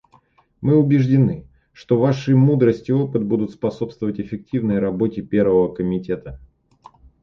Мы 0.61 0.79
убеждены, 0.79 1.45
что 1.73 1.99
Ваши 1.99 2.35
мудрость 2.35 2.89
и 2.89 2.91
опыт 2.91 3.23
будут 3.23 3.51
способствовать 3.51 4.19
эффективной 4.19 4.79
работе 4.79 5.21
Первого 5.21 5.71
комитета. 5.71 6.39